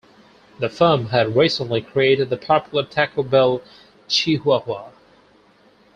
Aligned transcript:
The 0.57 0.67
firm 0.67 1.09
had 1.09 1.35
recently 1.35 1.79
created 1.79 2.31
the 2.31 2.37
popular 2.37 2.83
Taco 2.83 3.21
Bell 3.21 3.61
chihuahua. 4.07 4.89